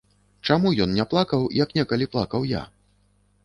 Чаму 0.47 0.71
ён 0.85 0.95
не 1.01 1.05
плакаў, 1.11 1.45
як 1.61 1.77
некалі 1.79 2.11
плакаў 2.17 2.51
я? 2.59 2.67